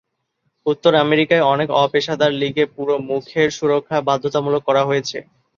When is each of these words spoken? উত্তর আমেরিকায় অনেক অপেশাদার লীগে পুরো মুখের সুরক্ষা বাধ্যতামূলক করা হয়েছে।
উত্তর 0.65 0.93
আমেরিকায় 0.97 1.47
অনেক 1.53 1.69
অপেশাদার 1.83 2.31
লীগে 2.41 2.65
পুরো 2.75 2.95
মুখের 3.09 3.47
সুরক্ষা 3.57 3.97
বাধ্যতামূলক 4.07 4.61
করা 4.69 4.81
হয়েছে। 4.89 5.17